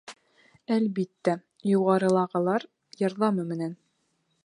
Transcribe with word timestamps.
Әлбиттә, 0.75 1.35
«юғарылағылар» 1.73 2.69
ярҙамы 3.07 3.51
менән. 3.53 3.81